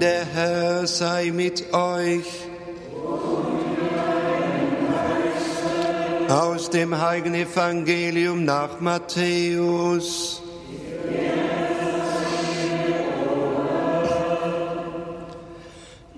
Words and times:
Der 0.00 0.24
Herr 0.24 0.86
sei 0.86 1.32
mit 1.34 1.74
euch. 1.74 2.24
Aus 6.28 6.70
dem 6.70 7.00
heiligen 7.00 7.34
Evangelium 7.34 8.44
nach 8.44 8.78
Matthäus. 8.78 10.40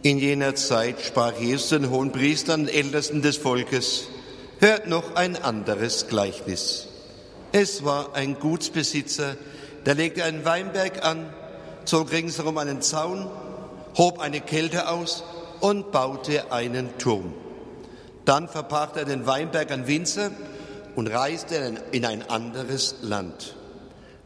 In 0.02 0.18
jener 0.18 0.54
Zeit 0.56 1.00
sprach 1.00 1.38
Jesus 1.38 1.70
den 1.70 1.88
Hohenpriestern 1.88 2.62
und 2.62 2.68
Ältesten 2.68 3.22
des 3.22 3.38
Volkes, 3.38 4.08
hört 4.58 4.88
noch 4.88 5.14
ein 5.14 5.36
anderes 5.36 6.06
Gleichnis. 6.06 6.88
Es 7.52 7.82
war 7.82 8.14
ein 8.14 8.38
Gutsbesitzer, 8.38 9.36
der 9.86 9.94
legte 9.94 10.24
einen 10.24 10.44
Weinberg 10.44 11.02
an, 11.02 11.32
zog 11.86 12.12
ringsherum 12.12 12.58
einen 12.58 12.82
Zaun, 12.82 13.26
hob 13.96 14.20
eine 14.20 14.40
Kälte 14.40 14.88
aus 14.88 15.24
und 15.60 15.92
baute 15.92 16.52
einen 16.52 16.96
Turm. 16.98 17.34
Dann 18.24 18.48
verpachte 18.48 19.00
er 19.00 19.04
den 19.06 19.26
Weinberg 19.26 19.70
an 19.70 19.86
Winzer 19.86 20.30
und 20.96 21.06
reiste 21.06 21.74
in 21.92 22.04
ein 22.04 22.28
anderes 22.28 22.96
Land. 23.02 23.56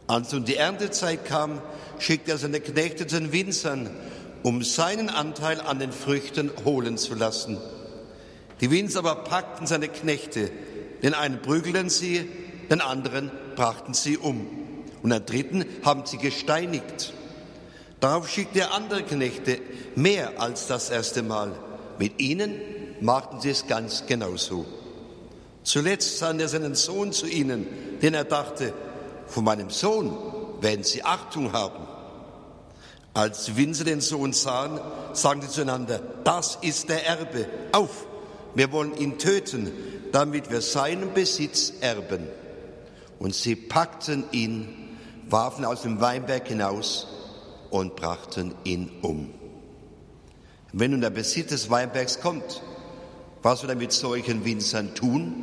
Als 0.06 0.32
nun 0.32 0.44
die 0.44 0.56
Erntezeit 0.56 1.24
kam, 1.24 1.60
schickte 1.98 2.32
er 2.32 2.38
seine 2.38 2.60
Knechte 2.60 3.06
zu 3.06 3.18
den 3.18 3.32
Winzern 3.32 3.90
um 4.44 4.62
seinen 4.62 5.08
Anteil 5.08 5.58
an 5.62 5.78
den 5.78 5.90
Früchten 5.90 6.50
holen 6.66 6.98
zu 6.98 7.14
lassen. 7.14 7.56
Die 8.60 8.70
Winzer 8.70 8.98
aber 8.98 9.24
packten 9.24 9.66
seine 9.66 9.88
Knechte, 9.88 10.50
den 11.02 11.14
einen 11.14 11.40
prügelten 11.40 11.88
sie, 11.88 12.28
den 12.70 12.82
anderen 12.82 13.30
brachten 13.56 13.94
sie 13.94 14.18
um 14.18 14.46
und 15.02 15.10
den 15.10 15.24
dritten 15.24 15.64
haben 15.82 16.04
sie 16.04 16.18
gesteinigt. 16.18 17.14
Darauf 18.04 18.28
schickte 18.28 18.60
er 18.60 18.74
andere 18.74 19.02
Knechte, 19.02 19.58
mehr 19.94 20.38
als 20.38 20.66
das 20.66 20.90
erste 20.90 21.22
Mal. 21.22 21.52
Mit 21.98 22.20
ihnen 22.20 22.60
machten 23.00 23.40
sie 23.40 23.48
es 23.48 23.66
ganz 23.66 24.04
genauso. 24.06 24.66
Zuletzt 25.62 26.18
sandte 26.18 26.44
er 26.44 26.48
seinen 26.50 26.74
Sohn 26.74 27.14
zu 27.14 27.26
ihnen, 27.26 27.66
den 28.02 28.12
er 28.12 28.24
dachte, 28.24 28.74
von 29.26 29.44
meinem 29.44 29.70
Sohn 29.70 30.14
werden 30.60 30.84
sie 30.84 31.02
Achtung 31.02 31.54
haben. 31.54 31.88
Als 33.14 33.46
die 33.46 33.56
Winzer 33.56 33.84
den 33.84 34.02
Sohn 34.02 34.34
sahen, 34.34 34.78
sagten 35.14 35.40
sie 35.40 35.48
zueinander, 35.48 36.02
das 36.24 36.58
ist 36.60 36.90
der 36.90 37.06
Erbe, 37.06 37.48
auf, 37.72 38.04
wir 38.54 38.70
wollen 38.70 38.94
ihn 38.98 39.18
töten, 39.18 39.72
damit 40.12 40.50
wir 40.50 40.60
seinen 40.60 41.14
Besitz 41.14 41.72
erben. 41.80 42.28
Und 43.18 43.34
sie 43.34 43.56
packten 43.56 44.24
ihn, 44.30 44.98
warfen 45.30 45.64
aus 45.64 45.80
dem 45.80 46.02
Weinberg 46.02 46.46
hinaus 46.48 47.13
und 47.74 47.96
brachten 47.96 48.54
ihn 48.62 48.88
um. 49.02 49.34
Wenn 50.72 50.92
nun 50.92 51.00
der 51.00 51.10
Besitz 51.10 51.48
des 51.48 51.70
Weinbergs 51.70 52.20
kommt, 52.20 52.62
was 53.42 53.60
soll 53.60 53.70
er 53.70 53.74
mit 53.74 53.90
solchen 53.90 54.44
Winzern 54.44 54.94
tun? 54.94 55.34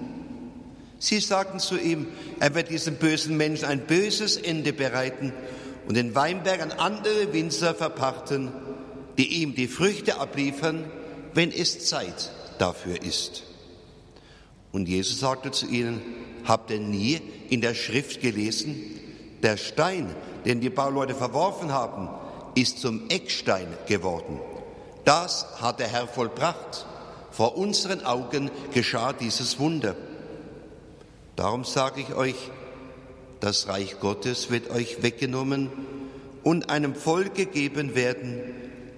Sie 0.97 1.19
sagten 1.19 1.59
zu 1.59 1.77
ihm, 1.77 2.07
er 2.39 2.55
wird 2.55 2.69
diesem 2.69 2.95
bösen 2.95 3.35
Menschen 3.35 3.65
ein 3.65 3.85
böses 3.85 4.37
Ende 4.37 4.71
bereiten 4.71 5.33
und 5.89 5.97
den 5.97 6.15
Weinberg 6.15 6.61
an 6.61 6.71
andere 6.71 7.33
Winzer 7.33 7.75
verpachten, 7.75 8.53
die 9.17 9.41
ihm 9.41 9.53
die 9.53 9.67
Früchte 9.67 10.17
abliefern, 10.21 10.85
wenn 11.33 11.51
es 11.51 11.85
Zeit 11.85 12.31
dafür 12.59 13.01
ist. 13.03 13.43
Und 14.71 14.87
Jesus 14.87 15.19
sagte 15.19 15.51
zu 15.51 15.67
ihnen, 15.67 16.01
habt 16.45 16.71
ihr 16.71 16.79
nie 16.79 17.19
in 17.49 17.59
der 17.59 17.73
Schrift 17.73 18.21
gelesen, 18.21 19.00
der 19.43 19.57
Stein, 19.57 20.15
den 20.45 20.61
die 20.61 20.69
Bauleute 20.69 21.15
verworfen 21.15 21.71
haben, 21.71 22.09
ist 22.55 22.79
zum 22.79 23.09
Eckstein 23.09 23.67
geworden. 23.87 24.39
Das 25.05 25.45
hat 25.61 25.79
der 25.79 25.87
Herr 25.87 26.07
vollbracht. 26.07 26.85
Vor 27.31 27.57
unseren 27.57 28.05
Augen 28.05 28.51
geschah 28.73 29.13
dieses 29.13 29.57
Wunder. 29.57 29.95
Darum 31.35 31.63
sage 31.63 32.01
ich 32.01 32.13
euch, 32.13 32.35
das 33.39 33.67
Reich 33.67 33.99
Gottes 33.99 34.51
wird 34.51 34.69
euch 34.69 35.01
weggenommen 35.01 35.71
und 36.43 36.69
einem 36.69 36.93
Volk 36.93 37.35
gegeben 37.35 37.95
werden, 37.95 38.41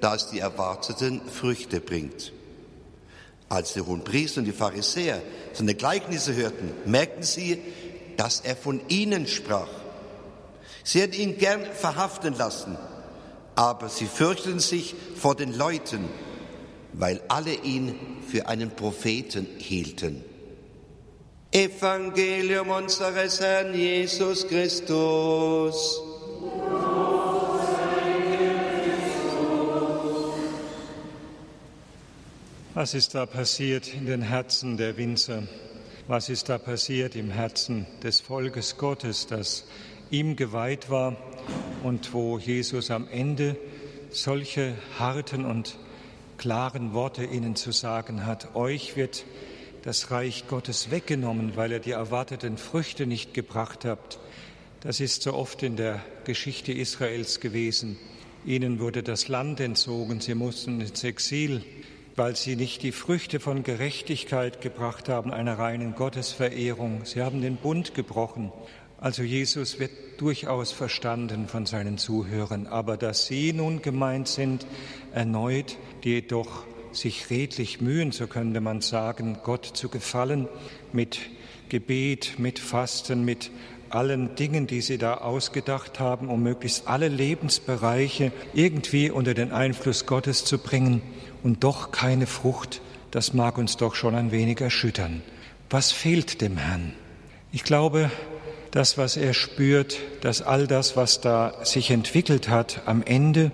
das 0.02 0.30
die 0.32 0.40
erwarteten 0.40 1.22
Früchte 1.22 1.80
bringt. 1.80 2.34
Als 3.48 3.74
die 3.74 3.82
Hohenpriester 3.82 4.40
und 4.40 4.46
die 4.46 4.52
Pharisäer 4.52 5.22
seine 5.54 5.76
Gleichnisse 5.76 6.36
hörten, 6.36 6.72
merkten 6.86 7.24
sie, 7.24 7.60
dass 8.18 8.42
er 8.42 8.56
von 8.56 8.82
ihnen 8.90 9.28
sprach. 9.28 9.70
Sie 10.84 11.02
hätten 11.02 11.16
ihn 11.16 11.38
gern 11.38 11.66
verhaften 11.66 12.36
lassen, 12.38 12.78
aber 13.56 13.90
sie 13.90 14.06
fürchteten 14.06 14.60
sich 14.60 14.96
vor 15.16 15.36
den 15.36 15.54
Leuten, 15.54 16.10
weil 16.94 17.22
alle 17.28 17.54
ihn 17.54 17.96
für 18.28 18.48
einen 18.48 18.72
Propheten 18.72 19.48
hielten. 19.58 20.24
Evangelium 21.52 22.70
unseres 22.70 23.40
Herrn 23.40 23.74
Jesus 23.74 24.48
Christus. 24.48 26.02
Was 32.74 32.96
ist 32.96 33.14
da 33.14 33.28
passiert 33.28 33.94
in 33.94 34.08
den 34.08 34.24
Herzen 34.24 34.78
der 34.78 34.98
Winzer? 34.98 35.44
Was 36.08 36.28
ist 36.28 36.50
da 36.50 36.58
passiert 36.58 37.16
im 37.16 37.30
Herzen 37.30 37.86
des 38.02 38.20
Volkes 38.20 38.78
Gottes, 38.78 39.28
das 39.28 39.66
ihm 40.14 40.36
geweiht 40.36 40.92
war 40.92 41.18
und 41.82 42.14
wo 42.14 42.38
Jesus 42.38 42.92
am 42.92 43.08
Ende 43.08 43.58
solche 44.12 44.76
harten 45.00 45.44
und 45.44 45.76
klaren 46.38 46.94
Worte 46.94 47.26
ihnen 47.26 47.56
zu 47.56 47.72
sagen 47.72 48.26
hat? 48.28 48.56
Euch 48.56 48.96
wird 48.96 49.26
das 49.82 50.12
Reich 50.12 50.48
Gottes 50.48 50.92
weggenommen, 50.92 51.56
weil 51.56 51.72
ihr 51.72 51.80
die 51.80 51.92
erwarteten 51.92 52.58
Früchte 52.58 53.08
nicht 53.08 53.34
gebracht 53.34 53.86
habt. 53.86 54.20
Das 54.82 55.00
ist 55.00 55.24
so 55.24 55.34
oft 55.34 55.64
in 55.64 55.78
der 55.78 56.00
Geschichte 56.26 56.72
Israels 56.72 57.40
gewesen. 57.40 57.98
Ihnen 58.46 58.80
wurde 58.80 59.02
das 59.02 59.30
Land 59.30 59.60
entzogen, 59.62 60.20
sie 60.22 60.36
mussten 60.36 60.80
ins 60.80 61.04
Exil, 61.04 61.64
weil 62.16 62.36
sie 62.36 62.56
nicht 62.56 62.84
die 62.84 62.92
Früchte 62.92 63.40
von 63.40 63.64
Gerechtigkeit 63.64 64.62
gebracht 64.62 65.10
haben, 65.10 65.32
einer 65.32 65.58
reinen 65.58 65.96
Gottesverehrung. 65.96 67.06
Sie 67.06 67.22
haben 67.24 67.42
den 67.42 67.56
Bund 67.56 67.96
gebrochen. 67.96 68.52
Also 69.04 69.22
Jesus 69.22 69.80
wird 69.80 69.92
durchaus 70.16 70.72
verstanden 70.72 71.50
von 71.50 71.66
seinen 71.66 71.98
Zuhörern, 71.98 72.68
aber 72.68 72.96
dass 72.96 73.26
sie 73.26 73.52
nun 73.52 73.82
gemeint 73.82 74.30
sind, 74.30 74.66
erneut, 75.14 75.78
die 76.06 76.12
jedoch 76.12 76.64
sich 76.94 77.30
redlich 77.30 77.82
mühen, 77.82 78.14
so 78.14 78.28
könnte 78.28 78.62
man 78.62 78.80
sagen, 78.80 79.40
Gott 79.44 79.66
zu 79.66 79.90
gefallen 79.90 80.48
mit 80.94 81.20
Gebet, 81.68 82.36
mit 82.38 82.60
Fasten, 82.60 83.26
mit 83.26 83.52
allen 83.90 84.36
Dingen, 84.36 84.68
die 84.68 84.80
sie 84.80 84.98
da 84.98 85.16
ausgedacht 85.16 86.00
haben, 86.00 86.30
um 86.30 86.42
möglichst 86.42 86.88
alle 86.88 87.10
Lebensbereiche 87.10 88.32
irgendwie 88.54 89.12
unter 89.12 89.34
den 89.34 89.52
Einfluss 89.52 90.06
Gottes 90.06 90.46
zu 90.46 90.60
bringen 90.60 91.02
und 91.44 91.66
doch 91.66 91.92
keine 91.92 92.26
Frucht, 92.26 92.80
das 93.12 93.34
mag 93.34 93.58
uns 93.58 93.76
doch 93.76 93.96
schon 93.96 94.16
ein 94.16 94.32
wenig 94.32 94.62
erschüttern. 94.62 95.24
Was 95.70 95.92
fehlt 95.92 96.40
dem 96.40 96.56
Herrn? 96.56 96.94
Ich 97.52 97.66
glaube, 97.66 98.10
das, 98.74 98.98
was 98.98 99.18
er 99.18 99.36
spürt, 99.36 100.00
dass 100.22 100.42
all 100.42 100.66
das, 100.66 100.98
was 100.98 101.22
da 101.22 101.54
sich 101.64 101.92
entwickelt 101.92 102.50
hat, 102.50 102.82
am 102.86 103.04
Ende 103.04 103.52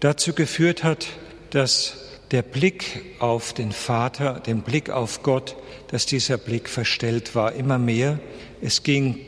dazu 0.00 0.34
geführt 0.34 0.84
hat, 0.84 1.06
dass 1.48 1.94
der 2.30 2.42
Blick 2.42 3.02
auf 3.20 3.54
den 3.54 3.72
Vater, 3.72 4.34
den 4.34 4.60
Blick 4.60 4.90
auf 4.90 5.22
Gott, 5.22 5.56
dass 5.88 6.04
dieser 6.04 6.36
Blick 6.36 6.68
verstellt 6.68 7.34
war, 7.34 7.54
immer 7.54 7.78
mehr. 7.78 8.20
Es 8.60 8.82
ging 8.82 9.18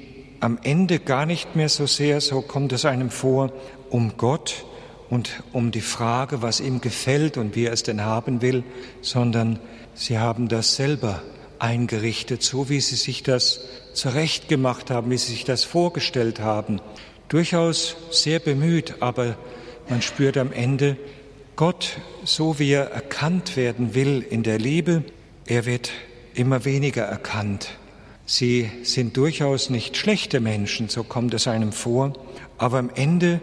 am 0.40 0.58
Ende 0.62 0.98
gar 0.98 1.24
nicht 1.24 1.56
mehr 1.56 1.70
so 1.70 1.86
sehr, 1.86 2.20
so 2.20 2.42
kommt 2.42 2.74
es 2.74 2.84
einem 2.84 3.08
vor, 3.08 3.52
um 3.88 4.18
Gott 4.18 4.66
und 5.08 5.42
um 5.52 5.70
die 5.70 5.80
Frage, 5.80 6.42
was 6.42 6.60
ihm 6.60 6.82
gefällt 6.82 7.38
und 7.38 7.56
wie 7.56 7.64
er 7.64 7.72
es 7.72 7.82
denn 7.82 8.04
haben 8.04 8.42
will, 8.42 8.64
sondern 9.00 9.58
sie 9.94 10.18
haben 10.18 10.48
das 10.48 10.76
selber 10.76 11.22
eingerichtet, 11.58 12.42
so 12.42 12.68
wie 12.68 12.82
sie 12.82 12.96
sich 12.96 13.22
das 13.22 13.60
zurechtgemacht 13.94 14.90
haben, 14.90 15.10
wie 15.10 15.18
sie 15.18 15.32
sich 15.32 15.44
das 15.44 15.64
vorgestellt 15.64 16.40
haben. 16.40 16.80
Durchaus 17.28 17.96
sehr 18.10 18.38
bemüht, 18.38 18.96
aber 19.00 19.36
man 19.88 20.02
spürt 20.02 20.36
am 20.36 20.52
Ende, 20.52 20.96
Gott, 21.56 21.98
so 22.24 22.58
wie 22.58 22.70
er 22.70 22.90
erkannt 22.90 23.56
werden 23.56 23.94
will 23.94 24.24
in 24.28 24.42
der 24.42 24.58
Liebe, 24.58 25.04
er 25.46 25.66
wird 25.66 25.90
immer 26.34 26.64
weniger 26.64 27.02
erkannt. 27.02 27.70
Sie 28.24 28.70
sind 28.82 29.16
durchaus 29.16 29.68
nicht 29.68 29.96
schlechte 29.96 30.40
Menschen, 30.40 30.88
so 30.88 31.04
kommt 31.04 31.34
es 31.34 31.48
einem 31.48 31.72
vor, 31.72 32.14
aber 32.56 32.78
am 32.78 32.90
Ende, 32.94 33.40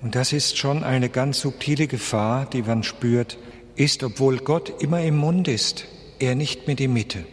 und 0.00 0.14
das 0.14 0.32
ist 0.32 0.58
schon 0.58 0.82
eine 0.82 1.08
ganz 1.08 1.40
subtile 1.40 1.86
Gefahr, 1.86 2.46
die 2.46 2.62
man 2.62 2.82
spürt, 2.82 3.38
ist, 3.76 4.02
obwohl 4.02 4.38
Gott 4.38 4.82
immer 4.82 5.02
im 5.02 5.16
Mund 5.16 5.48
ist, 5.48 5.84
er 6.18 6.34
nicht 6.34 6.66
mehr 6.66 6.76
die 6.76 6.88
Mitte. 6.88 7.24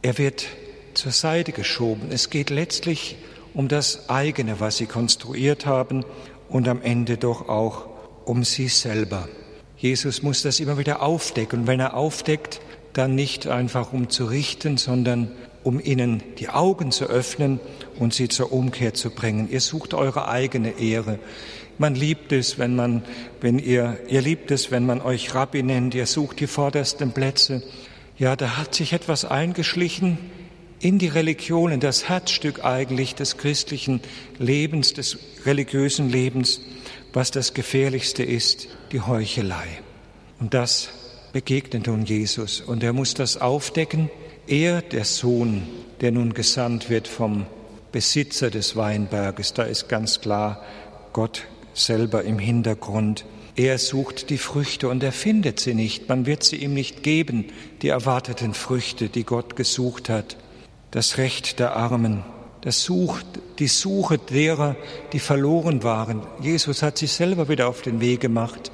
Er 0.00 0.18
wird 0.18 0.46
zur 0.94 1.12
Seite 1.12 1.52
geschoben. 1.52 2.08
Es 2.10 2.30
geht 2.30 2.50
letztlich 2.50 3.16
um 3.54 3.68
das 3.68 4.08
eigene, 4.08 4.60
was 4.60 4.76
sie 4.76 4.86
konstruiert 4.86 5.66
haben 5.66 6.04
und 6.48 6.68
am 6.68 6.82
Ende 6.82 7.16
doch 7.16 7.48
auch 7.48 7.86
um 8.24 8.44
sie 8.44 8.68
selber. 8.68 9.28
Jesus 9.76 10.22
muss 10.22 10.42
das 10.42 10.60
immer 10.60 10.78
wieder 10.78 11.02
aufdecken. 11.02 11.60
Und 11.60 11.66
wenn 11.66 11.80
er 11.80 11.94
aufdeckt, 11.94 12.60
dann 12.92 13.14
nicht 13.14 13.46
einfach 13.48 13.92
um 13.92 14.10
zu 14.10 14.26
richten, 14.26 14.76
sondern 14.76 15.32
um 15.64 15.80
ihnen 15.80 16.22
die 16.38 16.48
Augen 16.48 16.92
zu 16.92 17.06
öffnen 17.06 17.60
und 17.98 18.14
sie 18.14 18.28
zur 18.28 18.52
Umkehr 18.52 18.94
zu 18.94 19.10
bringen. 19.10 19.48
Ihr 19.50 19.60
sucht 19.60 19.94
eure 19.94 20.28
eigene 20.28 20.78
Ehre. 20.78 21.18
Man 21.78 21.94
liebt 21.94 22.32
es, 22.32 22.58
wenn 22.58 22.76
man, 22.76 23.02
wenn 23.40 23.58
ihr, 23.58 23.98
ihr 24.08 24.20
liebt 24.20 24.50
es, 24.50 24.70
wenn 24.70 24.86
man 24.86 25.00
euch 25.00 25.34
Rabbi 25.34 25.62
nennt. 25.62 25.94
Ihr 25.94 26.06
sucht 26.06 26.40
die 26.40 26.46
vordersten 26.46 27.12
Plätze. 27.12 27.62
Ja, 28.18 28.36
da 28.36 28.56
hat 28.58 28.74
sich 28.74 28.92
etwas 28.92 29.24
eingeschlichen 29.24 30.18
in 30.82 30.98
die 30.98 31.08
Religion, 31.08 31.70
in 31.70 31.80
das 31.80 32.08
Herzstück 32.08 32.64
eigentlich 32.64 33.14
des 33.14 33.36
christlichen 33.36 34.00
Lebens, 34.38 34.92
des 34.92 35.16
religiösen 35.46 36.10
Lebens, 36.10 36.60
was 37.12 37.30
das 37.30 37.54
Gefährlichste 37.54 38.24
ist, 38.24 38.68
die 38.90 39.00
Heuchelei. 39.00 39.66
Und 40.40 40.54
das 40.54 40.88
begegnet 41.32 41.86
nun 41.86 42.04
Jesus. 42.04 42.60
Und 42.60 42.82
er 42.82 42.92
muss 42.92 43.14
das 43.14 43.36
aufdecken. 43.40 44.10
Er, 44.48 44.82
der 44.82 45.04
Sohn, 45.04 45.62
der 46.00 46.10
nun 46.10 46.34
gesandt 46.34 46.90
wird 46.90 47.06
vom 47.06 47.46
Besitzer 47.92 48.50
des 48.50 48.74
Weinberges, 48.74 49.54
da 49.54 49.62
ist 49.62 49.88
ganz 49.88 50.20
klar 50.20 50.62
Gott 51.12 51.44
selber 51.74 52.24
im 52.24 52.40
Hintergrund. 52.40 53.24
Er 53.54 53.78
sucht 53.78 54.30
die 54.30 54.38
Früchte 54.38 54.88
und 54.88 55.02
er 55.04 55.12
findet 55.12 55.60
sie 55.60 55.74
nicht. 55.74 56.08
Man 56.08 56.26
wird 56.26 56.42
sie 56.42 56.56
ihm 56.56 56.74
nicht 56.74 57.04
geben, 57.04 57.46
die 57.82 57.88
erwarteten 57.88 58.54
Früchte, 58.54 59.08
die 59.08 59.24
Gott 59.24 59.54
gesucht 59.54 60.08
hat. 60.08 60.36
Das 60.92 61.16
Recht 61.16 61.58
der 61.58 61.74
Armen, 61.74 62.22
das 62.60 62.82
Such, 62.82 63.22
die 63.58 63.66
Suche 63.66 64.18
derer, 64.18 64.76
die 65.14 65.20
verloren 65.20 65.82
waren. 65.82 66.20
Jesus 66.42 66.82
hat 66.82 66.98
sich 66.98 67.12
selber 67.12 67.48
wieder 67.48 67.66
auf 67.66 67.80
den 67.80 68.02
Weg 68.02 68.20
gemacht 68.20 68.70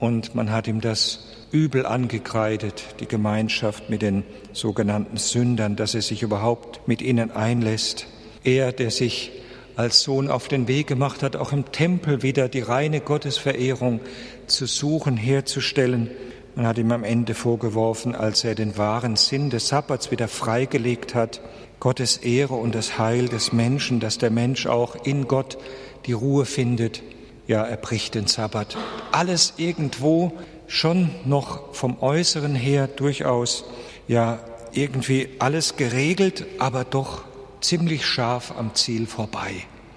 und 0.00 0.34
man 0.34 0.50
hat 0.50 0.66
ihm 0.66 0.80
das 0.80 1.28
übel 1.52 1.86
angekreidet, 1.86 2.96
die 2.98 3.06
Gemeinschaft 3.06 3.88
mit 3.88 4.02
den 4.02 4.24
sogenannten 4.52 5.16
Sündern, 5.16 5.76
dass 5.76 5.94
er 5.94 6.02
sich 6.02 6.24
überhaupt 6.24 6.88
mit 6.88 7.02
ihnen 7.02 7.30
einlässt. 7.30 8.08
Er, 8.42 8.72
der 8.72 8.90
sich 8.90 9.30
als 9.76 10.02
Sohn 10.02 10.28
auf 10.28 10.48
den 10.48 10.66
Weg 10.66 10.88
gemacht 10.88 11.22
hat, 11.22 11.36
auch 11.36 11.52
im 11.52 11.70
Tempel 11.70 12.24
wieder 12.24 12.48
die 12.48 12.62
reine 12.62 13.00
Gottesverehrung 13.00 14.00
zu 14.48 14.66
suchen, 14.66 15.16
herzustellen. 15.16 16.10
Man 16.56 16.66
hat 16.66 16.78
ihm 16.78 16.90
am 16.92 17.04
Ende 17.04 17.34
vorgeworfen, 17.34 18.14
als 18.14 18.44
er 18.44 18.54
den 18.54 18.76
wahren 18.76 19.16
Sinn 19.16 19.50
des 19.50 19.68
Sabbats 19.68 20.10
wieder 20.10 20.28
freigelegt 20.28 21.14
hat, 21.14 21.40
Gottes 21.78 22.18
Ehre 22.18 22.54
und 22.54 22.74
das 22.74 22.98
Heil 22.98 23.28
des 23.28 23.52
Menschen, 23.52 24.00
dass 24.00 24.18
der 24.18 24.30
Mensch 24.30 24.66
auch 24.66 24.96
in 25.04 25.28
Gott 25.28 25.58
die 26.06 26.12
Ruhe 26.12 26.44
findet. 26.44 27.02
Ja, 27.46 27.62
er 27.64 27.76
bricht 27.76 28.14
den 28.14 28.26
Sabbat. 28.26 28.76
Alles 29.12 29.54
irgendwo 29.56 30.32
schon 30.66 31.10
noch 31.24 31.74
vom 31.74 32.00
Äußeren 32.00 32.54
her 32.54 32.86
durchaus, 32.86 33.64
ja, 34.06 34.40
irgendwie 34.72 35.30
alles 35.38 35.76
geregelt, 35.76 36.46
aber 36.58 36.84
doch 36.84 37.22
ziemlich 37.60 38.06
scharf 38.06 38.52
am 38.56 38.74
Ziel 38.74 39.06
vorbei 39.06 39.52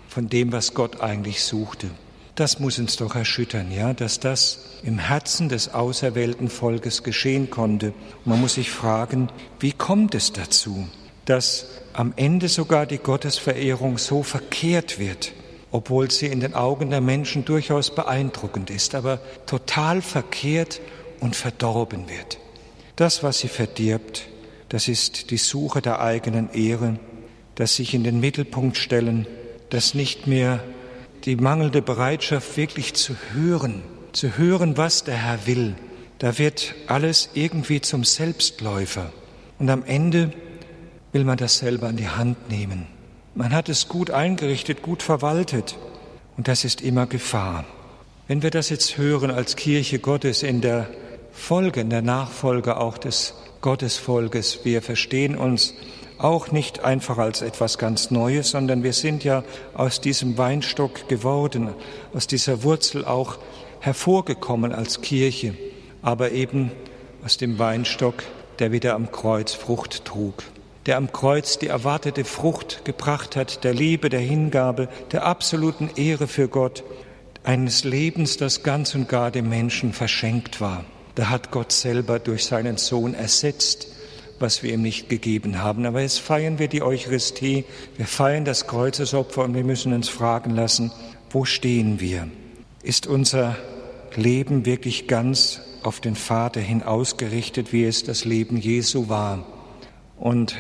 von 0.08 0.30
dem, 0.30 0.52
was 0.52 0.74
Gott 0.74 1.02
eigentlich 1.02 1.44
suchte. 1.44 1.90
Das 2.36 2.60
muss 2.60 2.80
uns 2.80 2.96
doch 2.98 3.16
erschüttern, 3.16 3.72
ja, 3.72 3.94
dass 3.94 4.20
das 4.20 4.60
im 4.82 4.98
Herzen 4.98 5.50
des 5.50 5.74
auserwählten 5.74 6.50
Volkes 6.50 7.04
geschehen 7.04 7.52
konnte. 7.52 7.94
Man 8.26 8.42
muss 8.42 8.56
sich 8.56 8.72
fragen, 8.72 9.30
wie 9.60 9.72
kommt 9.72 10.16
es 10.16 10.34
dazu, 10.34 10.88
dass 11.26 11.68
am 11.94 12.12
Ende 12.16 12.50
sogar 12.50 12.88
die 12.88 12.98
Gottesverehrung 12.98 14.00
so 14.00 14.24
verkehrt 14.24 14.98
wird, 14.98 15.32
obwohl 15.72 16.10
sie 16.10 16.26
in 16.26 16.40
den 16.40 16.56
Augen 16.56 16.90
der 16.90 17.02
Menschen 17.02 17.46
durchaus 17.46 17.94
beeindruckend 17.94 18.72
ist, 18.72 18.96
aber 18.96 19.20
total 19.46 20.02
verkehrt 20.02 20.82
und 21.20 21.36
verdorben 21.36 22.10
wird. 22.10 22.40
Das, 22.96 23.22
was 23.22 23.40
sie 23.40 23.48
verdirbt, 23.48 24.28
das 24.70 24.88
ist 24.88 25.30
die 25.30 25.38
Suche 25.38 25.84
der 25.84 26.02
eigenen 26.02 26.52
Ehre, 26.52 26.98
das 27.54 27.76
sich 27.76 27.94
in 27.94 28.04
den 28.04 28.20
Mittelpunkt 28.20 28.78
stellen, 28.78 29.28
das 29.70 29.94
nicht 29.94 30.26
mehr 30.26 30.64
die 31.26 31.36
mangelnde 31.36 31.82
Bereitschaft 31.82 32.58
wirklich 32.58 32.94
zu 32.94 33.16
hören, 33.34 33.82
zu 34.12 34.38
hören, 34.38 34.78
was 34.78 35.04
der 35.04 35.16
Herr 35.16 35.48
will. 35.48 35.76
Da 36.20 36.38
wird 36.38 36.76
alles 36.88 37.30
irgendwie 37.34 37.82
zum 37.82 38.04
Selbstläufer. 38.04 39.12
Und 39.60 39.70
am 39.70 39.84
Ende 39.86 40.34
will 41.12 41.24
man 41.24 41.38
das 41.38 41.58
selber 41.58 41.90
in 41.90 41.98
die 41.98 42.10
Hand 42.10 42.50
nehmen. 42.50 42.88
Man 43.36 43.54
hat 43.54 43.70
es 43.70 43.88
gut 43.88 44.12
eingerichtet, 44.12 44.82
gut 44.82 45.02
verwaltet. 45.02 45.78
Und 46.38 46.48
das 46.48 46.66
ist 46.66 46.82
immer 46.82 47.08
Gefahr. 47.08 47.66
Wenn 48.28 48.42
wir 48.42 48.52
das 48.52 48.70
jetzt 48.70 48.98
hören 48.98 49.32
als 49.32 49.56
Kirche 49.56 50.00
Gottes 50.00 50.44
in 50.44 50.62
der 50.62 50.88
Folge, 51.32 51.82
in 51.82 51.90
der 51.90 52.02
Nachfolge 52.02 52.78
auch 52.78 52.98
des 52.98 53.34
Gottesvolkes, 53.64 54.60
wir 54.66 54.82
verstehen 54.82 55.38
uns 55.38 55.74
auch 56.18 56.52
nicht 56.52 56.84
einfach 56.84 57.18
als 57.18 57.42
etwas 57.42 57.78
ganz 57.78 58.12
Neues, 58.12 58.50
sondern 58.50 58.84
wir 58.84 58.92
sind 58.92 59.24
ja 59.24 59.46
aus 59.74 60.02
diesem 60.02 60.38
Weinstock 60.38 61.08
geworden, 61.08 61.70
aus 62.14 62.28
dieser 62.28 62.64
Wurzel 62.64 63.06
auch 63.06 63.38
hervorgekommen 63.80 64.74
als 64.74 65.00
Kirche, 65.00 65.56
aber 66.02 66.32
eben 66.32 66.74
aus 67.24 67.38
dem 67.38 67.58
Weinstock, 67.58 68.24
der 68.60 68.74
wieder 68.74 68.96
am 68.96 69.14
Kreuz 69.14 69.54
Frucht 69.54 70.04
trug, 70.04 70.44
der 70.86 70.98
am 70.98 71.14
Kreuz 71.14 71.58
die 71.58 71.68
erwartete 71.68 72.26
Frucht 72.26 72.84
gebracht 72.84 73.38
hat, 73.38 73.64
der 73.64 73.74
Liebe, 73.74 74.10
der 74.10 74.20
Hingabe, 74.20 74.90
der 75.14 75.26
absoluten 75.26 75.90
Ehre 75.96 76.28
für 76.28 76.50
Gott, 76.50 76.84
eines 77.46 77.86
Lebens, 77.86 78.36
das 78.36 78.62
ganz 78.64 78.94
und 78.94 79.08
gar 79.08 79.32
dem 79.32 79.48
Menschen 79.48 79.94
verschenkt 79.94 80.60
war. 80.60 80.84
Da 81.16 81.30
hat 81.30 81.52
Gott 81.52 81.72
selber 81.72 82.20
durch 82.20 82.46
seinen 82.46 82.78
Sohn 82.78 83.14
ersetzt, 83.14 83.88
was 84.40 84.64
wir 84.64 84.74
ihm 84.74 84.82
nicht 84.82 85.10
gegeben 85.10 85.62
haben. 85.62 85.86
Aber 85.86 86.02
jetzt 86.02 86.20
feiern 86.20 86.60
wir 86.60 86.68
die 86.68 86.82
Eucharistie, 86.82 87.66
wir 87.98 88.08
feiern 88.08 88.46
das 88.46 88.68
Kreuzesopfer 88.68 89.44
und 89.44 89.54
wir 89.54 89.64
müssen 89.64 89.94
uns 89.94 90.10
fragen 90.10 90.52
lassen, 90.52 90.92
wo 91.30 91.46
stehen 91.46 92.00
wir? 92.00 92.28
Ist 92.82 93.08
unser 93.08 93.56
Leben 94.16 94.66
wirklich 94.66 95.08
ganz 95.08 95.62
auf 95.84 96.00
den 96.00 96.16
Vater 96.16 96.60
hin 96.60 96.84
ausgerichtet, 96.84 97.74
wie 97.74 97.86
es 97.86 98.04
das 98.04 98.26
Leben 98.26 98.58
Jesu 98.58 99.10
war? 99.10 99.46
Und 100.18 100.56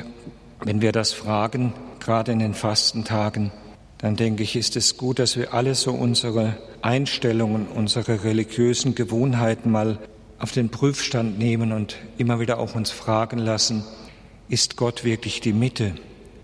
wenn 0.64 0.82
wir 0.82 0.92
das 0.92 1.14
fragen, 1.14 1.74
gerade 2.00 2.32
in 2.32 2.40
den 2.40 2.54
Fastentagen, 2.54 3.52
dann 3.98 4.16
denke 4.16 4.44
ich, 4.44 4.56
ist 4.56 4.76
es 4.76 4.98
gut, 4.98 5.20
dass 5.20 5.38
wir 5.38 5.54
alle 5.54 5.76
so 5.76 5.92
unsere 5.92 6.58
Einstellungen, 6.82 7.68
unsere 7.68 8.24
religiösen 8.24 8.96
Gewohnheiten 8.96 9.72
mal 9.72 10.00
auf 10.39 10.51
den 10.51 10.69
Prüfstand 10.69 11.38
nehmen 11.39 11.71
und 11.71 11.97
immer 12.18 12.40
wieder 12.40 12.59
auch 12.59 12.75
uns 12.75 12.92
fragen 12.92 13.37
lassen, 13.37 13.83
ist 14.49 14.75
Gott 14.75 15.04
wirklich 15.04 15.42
die 15.42 15.54
Mitte? 15.54 15.95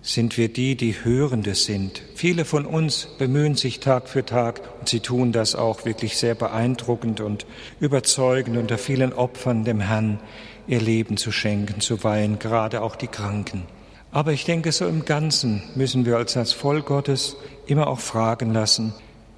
Sind 0.02 0.38
wir 0.38 0.48
die, 0.48 0.76
die 0.76 0.96
Hörende 1.04 1.56
sind? 1.56 2.02
Viele 2.16 2.46
von 2.46 2.66
uns 2.66 3.10
bemühen 3.18 3.56
sich 3.56 3.82
Tag 3.82 4.08
für 4.08 4.26
Tag 4.26 4.62
und 4.80 4.88
sie 4.88 5.02
tun 5.02 5.34
das 5.34 5.56
auch 5.56 5.84
wirklich 5.84 6.18
sehr 6.18 6.36
beeindruckend 6.36 7.20
und 7.20 7.46
überzeugend 7.82 8.58
unter 8.58 8.78
vielen 8.78 9.12
Opfern 9.12 9.66
dem 9.66 9.82
Herrn 9.82 10.20
ihr 10.68 10.80
Leben 10.80 11.18
zu 11.18 11.32
schenken, 11.32 11.82
zu 11.82 12.04
weihen, 12.04 12.40
gerade 12.40 12.82
auch 12.82 12.96
die 12.96 13.08
Kranken. 13.08 13.64
Aber 14.12 14.32
ich 14.32 14.46
denke, 14.46 14.72
so 14.72 14.88
im 14.88 15.04
Ganzen 15.04 15.62
müssen 15.76 16.06
wir 16.06 16.18
als 16.18 16.34
das 16.34 16.54
Volk 16.54 16.86
Gottes 16.86 17.36
immer 17.68 17.88
auch 17.88 18.00
fragen 18.00 18.54
lassen, 18.54 18.94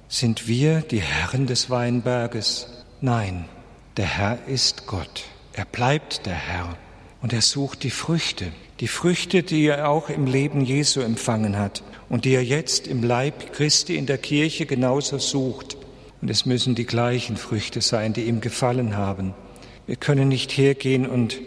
sind 0.08 0.46
wir 0.46 0.80
die 0.82 1.00
Herren 1.00 1.46
des 1.46 1.70
Weinberges? 1.70 2.68
Nein, 3.00 3.46
der 3.96 4.06
Herr 4.06 4.38
ist 4.46 4.86
Gott. 4.86 5.24
Er 5.52 5.66
bleibt 5.66 6.24
der 6.24 6.34
Herr 6.34 6.76
und 7.20 7.32
er 7.32 7.42
sucht 7.42 7.82
die 7.82 7.90
Früchte, 7.90 8.46
die 8.80 8.88
Früchte, 8.88 9.42
die 9.42 9.66
er 9.66 9.88
auch 9.88 10.08
im 10.08 10.26
Leben 10.26 10.62
Jesu 10.62 11.00
empfangen 11.00 11.58
hat 11.58 11.82
und 12.08 12.24
die 12.24 12.34
er 12.34 12.44
jetzt 12.44 12.86
im 12.86 13.02
Leib 13.02 13.52
Christi 13.52 13.96
in 13.96 14.06
der 14.06 14.18
Kirche 14.18 14.66
genauso 14.66 15.18
sucht. 15.18 15.76
Und 16.20 16.30
es 16.30 16.46
müssen 16.46 16.74
die 16.74 16.86
gleichen 16.86 17.36
Früchte 17.36 17.80
sein, 17.80 18.12
die 18.12 18.22
ihm 18.22 18.40
gefallen 18.40 18.96
haben. 18.96 19.34
Wir 19.86 19.96
können 19.96 20.28
nicht 20.28 20.52
hergehen 20.52 21.06
und 21.06 21.40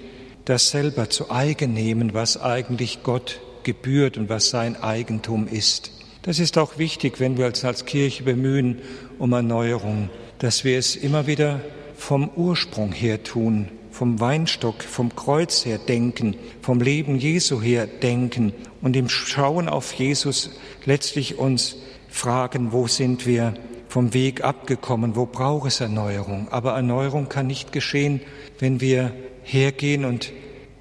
das 0.45 0.69
selber 0.69 1.09
zu 1.09 1.31
eigen 1.31 1.73
nehmen, 1.73 2.13
was 2.13 2.39
eigentlich 2.39 3.01
Gott 3.01 3.39
gebührt 3.63 4.17
und 4.17 4.29
was 4.29 4.49
sein 4.49 4.81
Eigentum 4.81 5.47
ist. 5.47 5.91
Das 6.21 6.39
ist 6.39 6.57
auch 6.57 6.77
wichtig, 6.77 7.19
wenn 7.19 7.37
wir 7.37 7.47
uns 7.47 7.65
als 7.65 7.85
Kirche 7.85 8.23
bemühen 8.23 8.81
um 9.17 9.33
Erneuerung, 9.33 10.09
dass 10.39 10.63
wir 10.63 10.77
es 10.77 10.95
immer 10.95 11.25
wieder 11.25 11.61
vom 12.05 12.29
Ursprung 12.35 12.91
her 12.91 13.23
tun, 13.23 13.67
vom 13.89 14.19
Weinstock, 14.19 14.83
vom 14.83 15.15
Kreuz 15.15 15.65
her 15.65 15.79
denken, 15.79 16.35
vom 16.61 16.79
Leben 16.79 17.17
Jesu 17.17 17.59
her 17.59 17.87
denken 17.87 18.53
und 18.83 18.95
im 18.95 19.09
Schauen 19.09 19.67
auf 19.67 19.91
Jesus 19.93 20.51
letztlich 20.85 21.39
uns 21.39 21.77
fragen, 22.07 22.71
wo 22.71 22.85
sind 22.85 23.25
wir 23.25 23.55
vom 23.89 24.13
Weg 24.13 24.43
abgekommen, 24.43 25.15
wo 25.15 25.25
braucht 25.25 25.67
es 25.67 25.81
Erneuerung. 25.81 26.47
Aber 26.51 26.73
Erneuerung 26.73 27.27
kann 27.27 27.47
nicht 27.47 27.71
geschehen, 27.71 28.21
wenn 28.59 28.81
wir 28.81 29.11
hergehen 29.41 30.05
und 30.05 30.31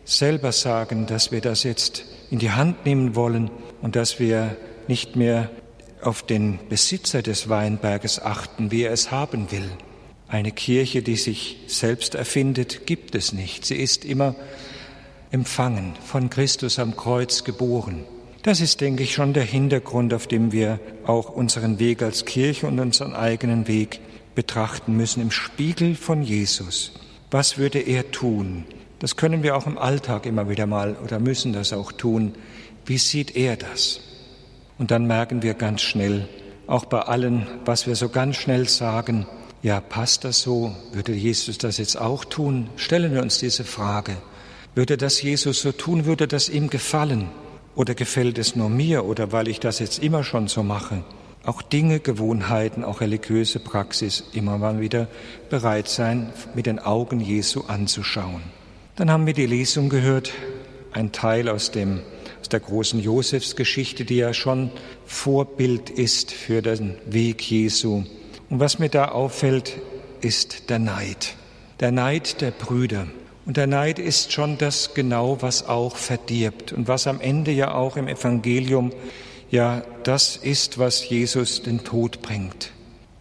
selber 0.04 0.52
sagen, 0.52 1.06
dass 1.06 1.32
wir 1.32 1.40
das 1.40 1.62
jetzt 1.62 2.04
in 2.30 2.38
die 2.38 2.50
Hand 2.50 2.84
nehmen 2.84 3.16
wollen 3.16 3.50
und 3.80 3.96
dass 3.96 4.20
wir 4.20 4.58
nicht 4.88 5.16
mehr 5.16 5.48
auf 6.02 6.22
den 6.22 6.58
Besitzer 6.68 7.22
des 7.22 7.48
Weinberges 7.48 8.20
achten, 8.20 8.70
wie 8.70 8.82
er 8.82 8.92
es 8.92 9.10
haben 9.10 9.50
will. 9.50 9.70
Eine 10.28 10.52
Kirche, 10.52 11.02
die 11.02 11.16
sich 11.16 11.58
selbst 11.66 12.14
erfindet, 12.14 12.86
gibt 12.86 13.14
es 13.14 13.32
nicht. 13.32 13.64
Sie 13.66 13.76
ist 13.76 14.04
immer 14.04 14.34
empfangen, 15.30 15.94
von 16.04 16.30
Christus 16.30 16.78
am 16.78 16.96
Kreuz 16.96 17.44
geboren. 17.44 18.04
Das 18.42 18.60
ist, 18.60 18.80
denke 18.80 19.02
ich, 19.02 19.14
schon 19.14 19.32
der 19.32 19.44
Hintergrund, 19.44 20.12
auf 20.12 20.26
dem 20.26 20.52
wir 20.52 20.78
auch 21.06 21.30
unseren 21.30 21.78
Weg 21.78 22.02
als 22.02 22.24
Kirche 22.24 22.66
und 22.66 22.78
unseren 22.78 23.14
eigenen 23.14 23.68
Weg 23.68 24.00
betrachten 24.34 24.96
müssen, 24.96 25.22
im 25.22 25.30
Spiegel 25.30 25.94
von 25.94 26.22
Jesus. 26.22 26.92
Was 27.30 27.58
würde 27.58 27.80
er 27.80 28.10
tun? 28.10 28.64
Das 28.98 29.16
können 29.16 29.42
wir 29.42 29.56
auch 29.56 29.66
im 29.66 29.78
Alltag 29.78 30.26
immer 30.26 30.48
wieder 30.48 30.66
mal 30.66 30.94
oder 31.02 31.18
müssen 31.18 31.52
das 31.52 31.72
auch 31.72 31.92
tun. 31.92 32.34
Wie 32.86 32.98
sieht 32.98 33.34
er 33.34 33.56
das? 33.56 34.00
Und 34.78 34.90
dann 34.90 35.06
merken 35.06 35.42
wir 35.42 35.54
ganz 35.54 35.82
schnell, 35.82 36.28
auch 36.66 36.84
bei 36.84 37.00
allen, 37.00 37.46
was 37.64 37.86
wir 37.86 37.96
so 37.96 38.08
ganz 38.08 38.36
schnell 38.36 38.68
sagen, 38.68 39.26
ja, 39.64 39.80
passt 39.80 40.24
das 40.24 40.42
so? 40.42 40.76
Würde 40.92 41.14
Jesus 41.14 41.56
das 41.56 41.78
jetzt 41.78 41.98
auch 41.98 42.26
tun? 42.26 42.68
Stellen 42.76 43.14
wir 43.14 43.22
uns 43.22 43.38
diese 43.38 43.64
Frage. 43.64 44.14
Würde 44.74 44.98
das 44.98 45.22
Jesus 45.22 45.62
so 45.62 45.72
tun? 45.72 46.04
Würde 46.04 46.28
das 46.28 46.50
ihm 46.50 46.68
gefallen? 46.68 47.30
Oder 47.74 47.94
gefällt 47.94 48.36
es 48.36 48.56
nur 48.56 48.68
mir? 48.68 49.06
Oder 49.06 49.32
weil 49.32 49.48
ich 49.48 49.60
das 49.60 49.78
jetzt 49.78 50.02
immer 50.02 50.22
schon 50.22 50.48
so 50.48 50.62
mache? 50.62 51.02
Auch 51.46 51.62
Dinge, 51.62 51.98
Gewohnheiten, 51.98 52.84
auch 52.84 53.00
religiöse 53.00 53.58
Praxis 53.58 54.24
immer 54.34 54.58
mal 54.58 54.80
wieder 54.80 55.08
bereit 55.48 55.88
sein, 55.88 56.30
mit 56.54 56.66
den 56.66 56.78
Augen 56.78 57.20
Jesu 57.20 57.62
anzuschauen. 57.66 58.42
Dann 58.96 59.10
haben 59.10 59.24
wir 59.26 59.32
die 59.32 59.46
Lesung 59.46 59.88
gehört, 59.88 60.30
ein 60.92 61.10
Teil 61.10 61.48
aus 61.48 61.70
dem 61.70 62.02
aus 62.38 62.50
der 62.50 62.60
großen 62.60 63.00
Josefsgeschichte, 63.00 64.04
die 64.04 64.16
ja 64.16 64.34
schon 64.34 64.70
Vorbild 65.06 65.88
ist 65.88 66.32
für 66.32 66.60
den 66.60 66.96
Weg 67.06 67.50
Jesu. 67.50 68.04
Und 68.54 68.60
was 68.60 68.78
mir 68.78 68.88
da 68.88 69.06
auffällt, 69.06 69.80
ist 70.20 70.70
der 70.70 70.78
Neid. 70.78 71.34
Der 71.80 71.90
Neid 71.90 72.40
der 72.40 72.52
Brüder. 72.52 73.08
Und 73.46 73.56
der 73.56 73.66
Neid 73.66 73.98
ist 73.98 74.30
schon 74.30 74.58
das 74.58 74.94
genau, 74.94 75.42
was 75.42 75.66
auch 75.66 75.96
verdirbt 75.96 76.72
und 76.72 76.86
was 76.86 77.08
am 77.08 77.20
Ende 77.20 77.50
ja 77.50 77.74
auch 77.74 77.96
im 77.96 78.06
Evangelium 78.06 78.92
ja 79.50 79.82
das 80.04 80.36
ist, 80.36 80.78
was 80.78 81.08
Jesus 81.08 81.64
den 81.64 81.82
Tod 81.82 82.22
bringt. 82.22 82.70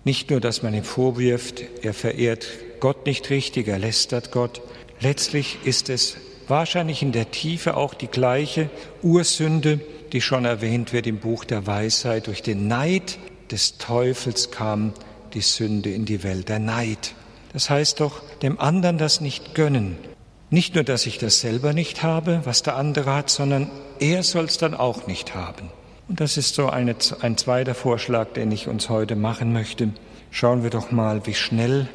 Nicht 0.03 0.29
nur, 0.29 0.39
dass 0.39 0.61
man 0.61 0.75
ihm 0.75 0.83
vorwirft, 0.83 1.63
er 1.81 1.95
verehrt 1.95 2.45
Gott 2.79 3.07
nicht 3.07 3.31
richtig, 3.31 3.67
er 3.67 3.79
lästert 3.79 4.31
Gott. 4.31 4.61
Letztlich 4.99 5.57
ist 5.63 5.89
es 5.89 6.15
wahrscheinlich 6.47 7.01
in 7.01 7.11
der 7.11 7.31
Tiefe 7.31 7.75
auch 7.75 7.95
die 7.95 8.05
gleiche 8.05 8.69
Ursünde, 9.01 9.79
die 10.11 10.21
schon 10.21 10.45
erwähnt 10.45 10.93
wird 10.93 11.07
im 11.07 11.17
Buch 11.17 11.43
der 11.43 11.65
Weisheit. 11.65 12.27
Durch 12.27 12.43
den 12.43 12.67
Neid 12.67 13.17
des 13.49 13.79
Teufels 13.79 14.51
kam 14.51 14.93
die 15.33 15.41
Sünde 15.41 15.91
in 15.91 16.05
die 16.05 16.23
Welt, 16.23 16.49
der 16.49 16.59
Neid. 16.59 17.13
Das 17.53 17.69
heißt 17.69 17.99
doch, 17.99 18.21
dem 18.41 18.59
anderen 18.59 18.97
das 18.97 19.21
nicht 19.21 19.53
gönnen. 19.53 19.97
Nicht 20.49 20.75
nur, 20.75 20.83
dass 20.83 21.05
ich 21.05 21.17
das 21.17 21.39
selber 21.39 21.73
nicht 21.73 22.03
habe, 22.03 22.41
was 22.43 22.63
der 22.63 22.75
andere 22.75 23.15
hat, 23.15 23.29
sondern 23.29 23.71
er 23.99 24.23
soll 24.23 24.45
es 24.45 24.57
dann 24.57 24.75
auch 24.75 25.07
nicht 25.07 25.33
haben. 25.33 25.69
Und 26.07 26.19
das 26.19 26.37
ist 26.37 26.55
so 26.55 26.69
eine, 26.69 26.95
ein 27.21 27.37
zweiter 27.37 27.73
Vorschlag, 27.73 28.33
den 28.33 28.51
ich 28.51 28.67
uns 28.67 28.89
heute 28.89 29.15
machen 29.15 29.53
möchte. 29.53 29.89
Schauen 30.31 30.63
wir 30.63 30.69
doch 30.69 30.91
mal, 30.91 31.25
wie 31.25 31.33
schnell 31.33 31.87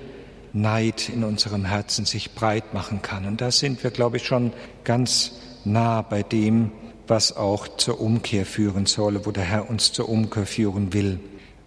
Neid 0.53 1.09
in 1.09 1.25
unserem 1.25 1.65
Herzen 1.65 2.05
sich 2.05 2.33
breit 2.35 2.75
machen 2.75 3.03
kann. 3.03 3.27
Und 3.27 3.41
da 3.41 3.51
sind 3.51 3.83
wir, 3.85 3.91
glaube 3.91 4.17
ich, 4.17 4.27
schon 4.27 4.53
ganz 4.85 5.33
nah 5.65 6.03
bei 6.03 6.23
dem, 6.23 6.73
was 7.07 7.37
auch 7.37 7.69
zur 7.69 8.01
Umkehr 8.01 8.47
führen 8.47 8.87
soll, 8.87 9.25
wo 9.27 9.31
der 9.31 9.45
Herr 9.45 9.69
uns 9.69 9.93
zur 9.93 10.09
Umkehr 10.09 10.47
führen 10.47 10.93
will. 10.93 11.21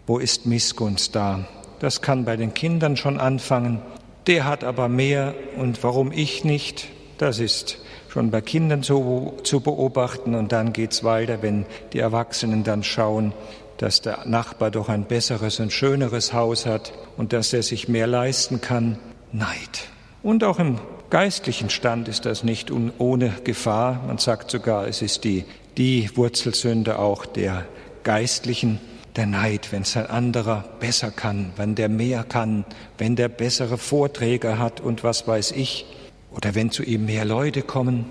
Wo 0.08 0.18
ist 0.18 0.46
Missgunst 0.46 1.16
da? 1.16 1.48
Das 1.82 2.04
kann 2.04 2.26
bei 2.26 2.38
den 2.38 2.54
Kindern 2.54 2.96
schon 2.96 3.20
anfangen. 3.20 3.82
Der 4.28 4.46
hat 4.46 4.64
aber 4.64 4.88
mehr 4.88 5.34
und 5.58 5.84
warum 5.84 6.12
ich 6.12 6.44
nicht? 6.44 6.90
Das 7.18 7.40
ist 7.40 7.80
schon 8.08 8.30
bei 8.30 8.42
Kindern 8.42 8.84
zu, 8.84 9.34
zu 9.44 9.62
beobachten 9.62 10.36
und 10.36 10.52
dann 10.52 10.74
geht's 10.74 11.04
weiter, 11.04 11.42
wenn 11.42 11.66
die 11.94 11.98
Erwachsenen 11.98 12.64
dann 12.64 12.84
schauen, 12.84 13.34
dass 13.78 14.00
der 14.00 14.28
Nachbar 14.28 14.70
doch 14.70 14.90
ein 14.90 15.06
besseres 15.06 15.60
und 15.60 15.74
schöneres 15.74 16.34
Haus 16.34 16.68
hat 16.68 16.94
und 17.18 17.34
dass 17.34 17.52
er 17.52 17.64
sich 17.64 17.88
mehr 17.88 18.06
leisten 18.06 18.62
kann. 18.62 19.00
Neid. 19.32 19.88
Und 20.22 20.44
auch 20.44 20.60
im 20.60 20.78
geistlichen 21.10 21.72
Stand 21.72 22.08
ist 22.08 22.28
das 22.28 22.44
nicht 22.44 22.70
ohne 22.70 23.34
Gefahr. 23.44 24.04
Man 24.06 24.20
sagt 24.20 24.52
sogar, 24.52 24.86
es 24.86 25.02
ist 25.02 25.24
die, 25.24 25.46
die 25.78 26.12
Wurzelsünde 26.14 27.00
auch 27.00 27.26
der 27.26 27.66
geistlichen, 28.04 28.80
der 29.16 29.26
Neid, 29.26 29.72
wenn 29.72 29.82
es 29.82 29.98
ein 29.98 30.08
anderer 30.08 30.64
besser 30.80 31.12
kann, 31.12 31.52
wenn 31.58 31.76
der 31.76 31.90
mehr 31.90 32.24
kann, 32.24 32.66
wenn 32.98 33.16
der 33.16 33.30
bessere 33.30 33.78
Vorträge 33.78 34.58
hat 34.58 34.80
und 34.80 35.04
was 35.04 35.28
weiß 35.28 35.52
ich, 35.52 35.86
oder 36.32 36.56
wenn 36.56 36.72
zu 36.72 36.84
ihm 36.84 37.06
mehr 37.06 37.26
Leute 37.26 37.62
kommen. 37.62 38.06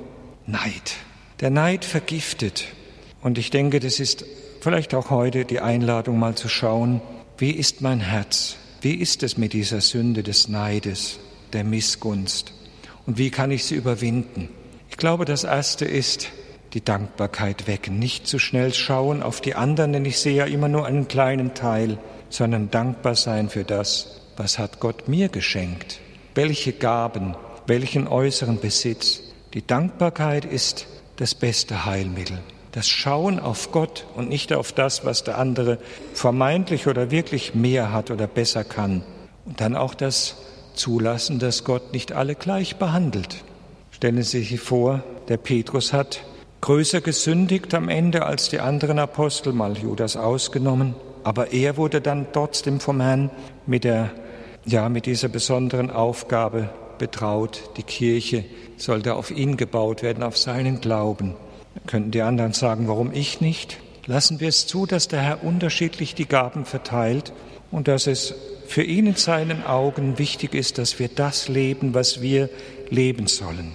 Neid. 0.47 0.95
Der 1.41 1.51
Neid 1.51 1.85
vergiftet. 1.85 2.67
Und 3.23 3.39
ich 3.39 3.51
denke, 3.51 3.81
das 3.81 4.01
ist 4.01 4.25
Vielleicht 4.61 4.93
auch 4.93 5.09
heute 5.09 5.47
die 5.47 5.61
Einladung 5.61 6.19
mal 6.19 6.35
zu 6.35 6.49
schauen, 6.49 7.01
wie 7.39 7.53
ist 7.53 7.81
mein 7.81 8.01
Herz? 8.01 8.57
Wie 8.83 8.93
ist 8.93 9.23
es 9.23 9.39
mit 9.39 9.55
dieser 9.55 9.81
Sünde 9.81 10.23
des 10.23 10.49
Neides, 10.49 11.19
der 11.55 11.65
Missgunst? 11.65 12.53
Und 13.07 13.17
wie 13.17 13.31
kann 13.31 13.51
ich 13.51 13.65
sie 13.65 13.75
überwinden? 13.75 14.51
Ich 14.91 14.99
glaube, 14.99 15.25
das 15.25 15.45
Erste 15.45 15.87
ist 15.87 16.29
die 16.73 16.85
Dankbarkeit 16.85 17.67
wecken. 17.67 17.99
Nicht 17.99 18.27
zu 18.27 18.39
schnell 18.39 18.73
schauen 18.75 19.23
auf 19.23 19.41
die 19.41 19.55
anderen, 19.55 19.93
denn 19.93 20.05
ich 20.05 20.19
sehe 20.19 20.37
ja 20.37 20.45
immer 20.45 20.69
nur 20.69 20.87
einen 20.87 21.09
kleinen 21.09 21.55
Teil, 21.55 21.99
sondern 22.29 22.71
dankbar 22.71 23.15
sein 23.15 23.49
für 23.49 23.65
das, 23.65 24.21
was 24.37 24.59
hat 24.59 24.81
Gott 24.81 25.09
mir 25.09 25.29
geschenkt. 25.29 26.01
Welche 26.35 26.73
Gaben, 26.73 27.35
welchen 27.67 28.07
äußeren 28.07 28.61
Besitz. 28.61 29.21
Die 29.55 29.67
Dankbarkeit 29.67 30.45
ist 30.45 30.87
das 31.17 31.35
beste 31.35 31.85
Heilmittel 31.85 32.39
das 32.73 32.89
Schauen 32.89 33.41
auf 33.41 33.73
Gott 33.73 34.07
und 34.15 34.29
nicht 34.29 34.53
auf 34.53 34.73
das, 34.73 35.05
was 35.05 35.25
der 35.25 35.39
andere 35.39 35.79
vermeintlich 36.15 36.87
oder 36.87 37.11
wirklich 37.11 37.55
mehr 37.55 37.93
hat 37.93 38.11
oder 38.11 38.27
besser 38.27 38.65
kann. 38.65 39.03
Und 39.45 39.61
dann 39.61 39.77
auch 39.77 39.95
das 39.95 40.37
Zulassen, 40.75 41.39
dass 41.39 41.65
Gott 41.65 41.93
nicht 41.93 42.13
alle 42.13 42.35
gleich 42.35 42.77
behandelt. 42.77 43.45
Stellen 43.91 44.23
Sie 44.23 44.43
sich 44.43 44.61
vor, 44.61 45.03
der 45.29 45.37
Petrus 45.37 45.93
hat 45.93 46.21
größer 46.61 47.01
gesündigt 47.01 47.75
am 47.75 47.89
Ende 47.89 48.27
als 48.27 48.49
die 48.49 48.61
anderen 48.61 48.99
Apostel, 48.99 49.53
mal 49.53 49.77
Judas 49.77 50.17
ausgenommen, 50.17 50.95
aber 51.25 51.53
er 51.53 51.77
wurde 51.77 52.01
dann 52.01 52.27
trotzdem 52.33 52.81
vom 52.81 53.01
Herrn 53.01 53.31
mit 53.67 53.85
der, 53.85 54.11
ja, 54.67 54.89
mit 54.89 55.07
dieser 55.07 55.29
besonderen 55.29 55.91
Aufgabe 55.91 56.71
betraut. 56.99 57.71
Die 57.77 57.83
Kirche 57.83 58.45
sollte 58.77 59.15
auf 59.15 59.31
ihn 59.31 59.57
gebaut 59.57 60.03
werden, 60.03 60.23
auf 60.23 60.37
seinen 60.37 60.81
Glauben. 60.81 61.35
Dann 61.75 61.87
könnten 61.87 62.11
die 62.11 62.23
anderen 62.23 62.53
sagen, 62.53 62.89
warum 62.89 63.13
ich 63.13 63.41
nicht? 63.41 63.79
Lassen 64.07 64.41
wir 64.41 64.49
es 64.49 64.67
zu, 64.67 64.87
dass 64.87 65.09
der 65.09 65.21
Herr 65.21 65.45
unterschiedlich 65.45 66.15
die 66.15 66.27
Gaben 66.27 66.65
verteilt 66.65 67.33
und 67.71 67.89
dass 67.89 68.07
es 68.07 68.35
für 68.67 68.83
ihn 68.83 69.07
in 69.07 69.17
seinen 69.17 69.65
Augen 69.65 70.19
wichtig 70.19 70.55
ist, 70.55 70.79
dass 70.79 70.99
wir 70.99 71.09
das 71.09 71.49
leben, 71.49 71.95
was 71.95 72.21
wir 72.23 72.49
leben 72.89 73.27
sollen. 73.27 73.73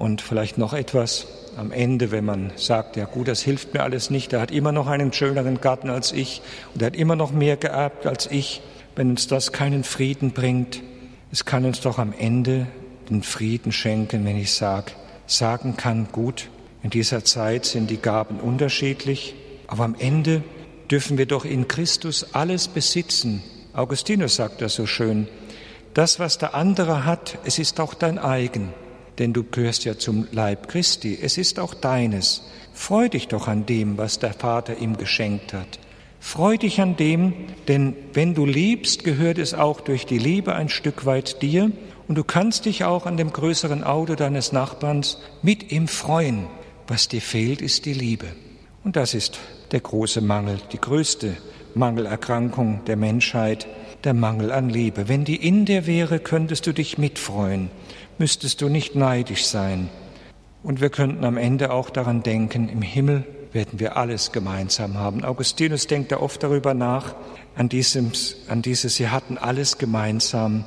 Und 0.00 0.22
vielleicht 0.22 0.56
noch 0.56 0.72
etwas 0.72 1.26
am 1.58 1.72
Ende, 1.72 2.10
wenn 2.10 2.24
man 2.24 2.52
sagt, 2.56 2.96
ja 2.96 3.04
gut, 3.04 3.28
das 3.28 3.42
hilft 3.42 3.74
mir 3.74 3.82
alles 3.82 4.08
nicht, 4.08 4.32
er 4.32 4.40
hat 4.40 4.50
immer 4.50 4.72
noch 4.72 4.86
einen 4.86 5.12
schöneren 5.12 5.60
Garten 5.60 5.90
als 5.90 6.12
ich. 6.12 6.40
Und 6.72 6.80
er 6.80 6.86
hat 6.86 6.96
immer 6.96 7.16
noch 7.16 7.32
mehr 7.32 7.58
geerbt 7.58 8.06
als 8.06 8.26
ich, 8.30 8.62
wenn 8.96 9.10
uns 9.10 9.26
das 9.26 9.52
keinen 9.52 9.84
Frieden 9.84 10.30
bringt, 10.30 10.82
es 11.30 11.44
kann 11.44 11.66
uns 11.66 11.82
doch 11.82 11.98
am 11.98 12.14
Ende 12.18 12.66
den 13.10 13.22
Frieden 13.22 13.72
schenken, 13.72 14.24
wenn 14.24 14.38
ich 14.38 14.54
sage, 14.54 14.92
sagen 15.26 15.76
kann, 15.76 16.08
gut, 16.10 16.48
in 16.82 16.88
dieser 16.88 17.22
Zeit 17.26 17.66
sind 17.66 17.90
die 17.90 18.00
Gaben 18.00 18.40
unterschiedlich, 18.40 19.34
aber 19.66 19.84
am 19.84 19.94
Ende 19.98 20.42
dürfen 20.90 21.18
wir 21.18 21.26
doch 21.26 21.44
in 21.44 21.68
Christus 21.68 22.32
alles 22.32 22.68
besitzen. 22.68 23.42
Augustinus 23.74 24.36
sagt 24.36 24.62
das 24.62 24.76
so 24.76 24.86
schön. 24.86 25.28
Das, 25.92 26.18
was 26.18 26.38
der 26.38 26.54
andere 26.54 27.04
hat, 27.04 27.36
es 27.44 27.58
ist 27.58 27.78
auch 27.80 27.92
dein 27.92 28.18
eigen, 28.18 28.70
denn 29.20 29.34
du 29.34 29.44
gehörst 29.44 29.84
ja 29.84 29.98
zum 29.98 30.26
Leib 30.32 30.66
Christi. 30.66 31.16
Es 31.20 31.36
ist 31.36 31.60
auch 31.60 31.74
deines. 31.74 32.42
Freu 32.72 33.10
dich 33.10 33.28
doch 33.28 33.48
an 33.48 33.66
dem, 33.66 33.98
was 33.98 34.18
der 34.18 34.32
Vater 34.32 34.78
ihm 34.78 34.96
geschenkt 34.96 35.52
hat. 35.52 35.78
Freu 36.20 36.56
dich 36.56 36.80
an 36.80 36.96
dem, 36.96 37.34
denn 37.68 37.94
wenn 38.14 38.34
du 38.34 38.46
liebst, 38.46 39.04
gehört 39.04 39.38
es 39.38 39.52
auch 39.52 39.80
durch 39.82 40.06
die 40.06 40.18
Liebe 40.18 40.54
ein 40.54 40.70
Stück 40.70 41.04
weit 41.04 41.42
dir 41.42 41.70
und 42.08 42.14
du 42.16 42.24
kannst 42.24 42.64
dich 42.64 42.84
auch 42.84 43.04
an 43.04 43.18
dem 43.18 43.32
größeren 43.32 43.84
Auto 43.84 44.14
deines 44.14 44.52
Nachbarns 44.52 45.18
mit 45.42 45.70
ihm 45.70 45.86
freuen. 45.86 46.46
Was 46.88 47.08
dir 47.08 47.20
fehlt, 47.20 47.60
ist 47.60 47.84
die 47.84 47.94
Liebe. 47.94 48.26
Und 48.84 48.96
das 48.96 49.12
ist 49.12 49.38
der 49.70 49.80
große 49.80 50.22
Mangel, 50.22 50.58
die 50.72 50.80
größte 50.80 51.36
Mangelerkrankung 51.74 52.84
der 52.86 52.96
Menschheit, 52.96 53.66
der 54.04 54.14
Mangel 54.14 54.52
an 54.52 54.68
Liebe. 54.68 55.08
Wenn 55.08 55.24
die 55.24 55.36
in 55.36 55.64
dir 55.64 55.86
wäre, 55.86 56.18
könntest 56.18 56.66
du 56.66 56.72
dich 56.72 56.98
mitfreuen, 56.98 57.70
müsstest 58.18 58.60
du 58.60 58.68
nicht 58.68 58.94
neidisch 58.94 59.46
sein. 59.46 59.88
Und 60.62 60.80
wir 60.80 60.90
könnten 60.90 61.24
am 61.24 61.36
Ende 61.36 61.72
auch 61.72 61.90
daran 61.90 62.22
denken, 62.22 62.68
im 62.68 62.82
Himmel 62.82 63.24
werden 63.52 63.80
wir 63.80 63.96
alles 63.96 64.32
gemeinsam 64.32 64.98
haben. 64.98 65.24
Augustinus 65.24 65.86
denkt 65.86 66.12
da 66.12 66.18
oft 66.18 66.42
darüber 66.42 66.74
nach, 66.74 67.14
an, 67.56 67.68
diesem, 67.68 68.12
an 68.48 68.62
dieses, 68.62 68.96
sie 68.96 69.08
hatten 69.08 69.38
alles 69.38 69.78
gemeinsam. 69.78 70.64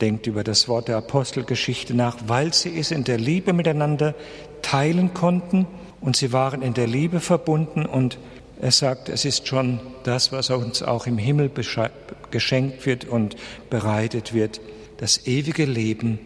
denkt 0.00 0.26
über 0.26 0.44
das 0.44 0.68
Wort 0.68 0.88
der 0.88 0.96
Apostelgeschichte 0.96 1.94
nach, 1.94 2.16
weil 2.26 2.52
sie 2.54 2.78
es 2.78 2.90
in 2.90 3.04
der 3.04 3.18
Liebe 3.18 3.52
miteinander 3.52 4.14
teilen 4.62 5.12
konnten 5.14 5.66
und 6.00 6.16
sie 6.16 6.32
waren 6.32 6.62
in 6.62 6.74
der 6.74 6.86
Liebe 6.86 7.20
verbunden 7.20 7.84
und 7.84 8.18
er 8.60 8.70
sagt, 8.72 9.08
es 9.08 9.24
ist 9.24 9.46
schon 9.46 9.80
das, 10.02 10.32
was 10.32 10.50
uns 10.50 10.82
auch 10.82 11.06
im 11.06 11.18
Himmel 11.18 11.50
geschenkt 12.30 12.86
wird 12.86 13.04
und 13.04 13.36
bereitet 13.70 14.34
wird. 14.34 14.60
Das 14.96 15.26
ewige 15.26 15.64
Leben 15.64 16.18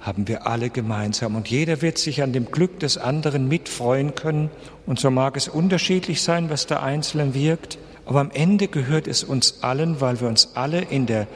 haben 0.00 0.28
wir 0.28 0.46
alle 0.46 0.70
gemeinsam 0.70 1.36
und 1.36 1.48
jeder 1.48 1.82
wird 1.82 1.98
sich 1.98 2.22
an 2.22 2.32
dem 2.32 2.50
Glück 2.50 2.78
des 2.80 2.96
anderen 2.96 3.48
mitfreuen 3.48 4.14
können. 4.14 4.50
Und 4.86 4.98
so 5.00 5.10
mag 5.10 5.36
es 5.36 5.48
unterschiedlich 5.48 6.22
sein, 6.22 6.48
was 6.48 6.66
der 6.66 6.82
Einzelne 6.82 7.34
wirkt, 7.34 7.78
aber 8.06 8.20
am 8.20 8.30
Ende 8.30 8.68
gehört 8.68 9.06
es 9.06 9.22
uns 9.22 9.62
allen, 9.62 10.00
weil 10.00 10.20
wir 10.20 10.28
uns 10.28 10.52
alle 10.54 10.80
in 10.80 11.06
der 11.06 11.26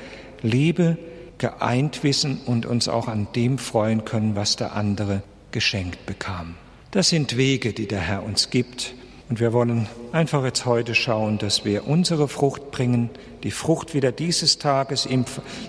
Liebe 0.43 0.97
geeint 1.39 2.03
wissen 2.05 2.41
und 2.47 2.65
uns 2.65 2.89
auch 2.89 3.07
an 3.07 3.29
dem 3.35 3.59
freuen 3.59 4.05
können, 4.05 4.35
was 4.35 4.57
der 4.57 4.75
andere 4.75 5.23
geschenkt 5.51 6.07
bekam. 6.07 6.55
Das 6.91 7.09
sind 7.09 7.37
Wege, 7.37 7.73
die 7.73 7.87
der 7.87 8.01
Herr 8.01 8.23
uns 8.23 8.51
gibt. 8.51 8.95
Und 9.29 9.41
wir 9.41 9.55
wollen 9.55 9.89
einfach 10.13 10.45
jetzt 10.45 10.67
heute 10.67 10.95
schauen, 10.95 11.39
dass 11.39 11.65
wir 11.65 11.87
unsere 11.89 12.29
Frucht 12.29 12.71
bringen, 12.71 13.09
die 13.43 13.51
Frucht 13.51 13.95
wieder 13.95 14.13
dieses 14.13 14.59
Tages 14.59 15.09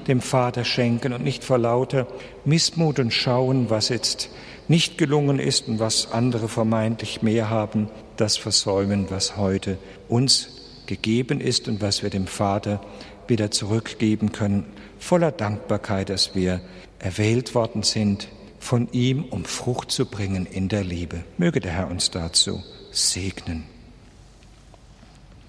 dem 0.08 0.22
Vater 0.22 0.66
schenken 0.66 1.14
und 1.14 1.24
nicht 1.24 1.44
vor 1.44 1.58
lauter 1.58 2.06
Missmut 2.44 3.00
und 3.00 3.14
schauen, 3.14 3.70
was 3.70 3.90
jetzt 3.90 4.30
nicht 4.68 4.98
gelungen 4.98 5.40
ist 5.40 5.70
und 5.70 5.80
was 5.80 6.12
andere 6.12 6.50
vermeintlich 6.50 7.22
mehr 7.22 7.50
haben, 7.50 7.90
das 8.18 8.36
versäumen, 8.36 9.06
was 9.10 9.38
heute 9.38 9.78
uns 10.10 10.50
gegeben 10.86 11.40
ist 11.40 11.68
und 11.70 11.82
was 11.82 12.04
wir 12.04 12.10
dem 12.10 12.28
Vater 12.28 12.82
wieder 13.28 13.52
zurückgeben 13.52 14.34
können, 14.34 14.66
voller 15.00 15.32
Dankbarkeit, 15.32 16.10
dass 16.10 16.36
wir 16.36 16.60
erwählt 17.00 17.56
worden 17.56 17.84
sind 17.84 18.28
von 18.60 18.90
ihm, 18.92 19.24
um 19.30 19.46
Frucht 19.46 19.92
zu 19.92 20.06
bringen 20.06 20.46
in 20.46 20.68
der 20.68 20.84
Liebe. 20.84 21.24
Möge 21.38 21.62
der 21.62 21.72
Herr 21.72 21.90
uns 21.90 22.12
dazu 22.12 22.62
segnen. 22.96 23.75